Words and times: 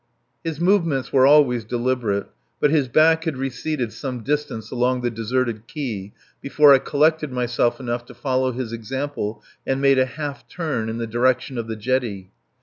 His 0.43 0.59
movements 0.59 1.13
were 1.13 1.27
always 1.27 1.63
deliberate, 1.63 2.25
but 2.59 2.71
his 2.71 2.87
back 2.87 3.25
had 3.25 3.37
receded 3.37 3.93
some 3.93 4.23
distance 4.23 4.71
along 4.71 5.01
the 5.01 5.11
deserted 5.11 5.67
quay 5.67 6.11
before 6.41 6.73
I 6.73 6.79
collected 6.79 7.31
myself 7.31 7.79
enough 7.79 8.05
to 8.05 8.15
follow 8.15 8.51
his 8.51 8.73
example 8.73 9.43
and 9.63 9.79
made 9.79 9.99
a 9.99 10.07
half 10.07 10.47
turn 10.47 10.89
in 10.89 10.97
the 10.97 11.05
direction 11.05 11.55
of 11.59 11.67
the 11.67 11.75
jetty. 11.75 12.31